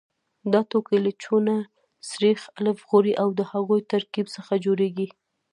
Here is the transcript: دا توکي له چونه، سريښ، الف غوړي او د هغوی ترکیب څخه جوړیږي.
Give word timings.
دا 0.51 0.61
توکي 0.69 0.97
له 1.05 1.11
چونه، 1.23 1.55
سريښ، 2.09 2.41
الف 2.59 2.77
غوړي 2.89 3.13
او 3.21 3.27
د 3.39 3.41
هغوی 3.51 3.81
ترکیب 3.91 4.25
څخه 4.35 4.53
جوړیږي. 4.65 5.07